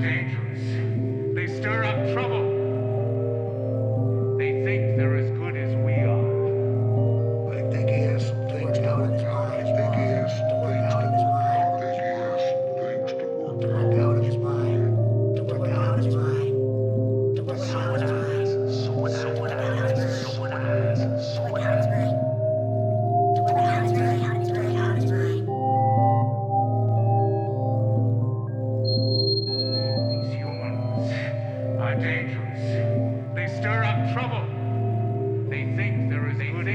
[0.00, 1.34] dangerous.
[1.34, 2.37] They stir up trouble.
[33.34, 34.44] They stir up trouble.
[35.48, 36.48] They think there is a.
[36.52, 36.68] good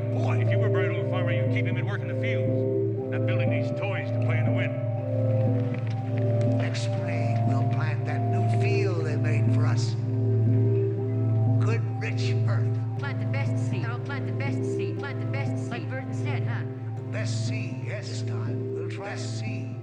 [0.00, 0.40] boy, boy.
[0.40, 2.48] If you were a bright old farmer, you'd keep him at work in the fields,
[3.10, 4.74] not building these toys to play in the wind.
[6.58, 9.94] Next spring, we'll plant that new field they made for us.
[11.64, 12.78] Good, rich earth.
[12.98, 13.84] Plant the best seed.
[13.86, 14.98] I'll plant the best seed.
[14.98, 15.70] Plant the best seed.
[15.70, 16.64] Like Burton said, huh?
[16.96, 18.74] The best seed, yes, this time.
[18.74, 19.18] We'll try seed.
[19.18, 19.77] The best seed.